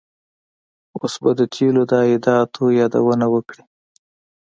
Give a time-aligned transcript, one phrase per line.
[0.97, 3.63] اوس به د تیلو د عایداتو یادونه وکړي.